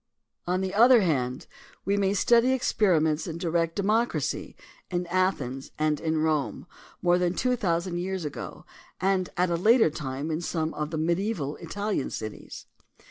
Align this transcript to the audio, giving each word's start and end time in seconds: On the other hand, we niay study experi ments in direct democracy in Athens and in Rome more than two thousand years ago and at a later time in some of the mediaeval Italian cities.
On 0.47 0.61
the 0.61 0.73
other 0.73 1.01
hand, 1.01 1.45
we 1.85 1.95
niay 1.95 2.15
study 2.15 2.57
experi 2.57 2.99
ments 2.99 3.27
in 3.27 3.37
direct 3.37 3.75
democracy 3.75 4.55
in 4.89 5.05
Athens 5.11 5.69
and 5.77 5.99
in 5.99 6.17
Rome 6.23 6.65
more 7.03 7.19
than 7.19 7.35
two 7.35 7.55
thousand 7.55 7.99
years 7.99 8.25
ago 8.25 8.65
and 8.99 9.29
at 9.37 9.51
a 9.51 9.55
later 9.55 9.91
time 9.91 10.31
in 10.31 10.41
some 10.41 10.73
of 10.73 10.89
the 10.89 10.97
mediaeval 10.97 11.55
Italian 11.57 12.09
cities. 12.09 12.65